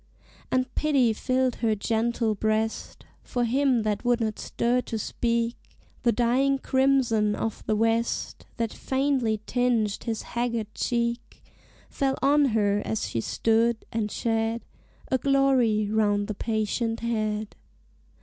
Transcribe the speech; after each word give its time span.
And 0.49 0.73
pity 0.73 1.13
filled 1.13 1.57
her 1.57 1.75
gentle 1.75 2.33
breast 2.33 3.05
For 3.21 3.45
him 3.45 3.83
that 3.83 4.03
would 4.03 4.19
not 4.19 4.39
stir 4.39 4.81
nor 4.91 4.97
speak 4.97 5.57
The 6.01 6.11
dying 6.11 6.57
crimson 6.57 7.35
of 7.35 7.63
the 7.67 7.75
west, 7.75 8.47
That 8.57 8.73
faintly 8.73 9.41
tinged 9.45 10.05
his 10.05 10.23
haggard 10.23 10.73
cheek, 10.73 11.43
Fell 11.87 12.17
on 12.23 12.45
her 12.45 12.81
as 12.83 13.07
she 13.09 13.21
stood, 13.21 13.85
and 13.91 14.09
shed 14.09 14.65
A 15.11 15.19
glory 15.19 15.87
round 15.91 16.25
the 16.27 16.33
patient 16.33 17.01
head. 17.01 17.55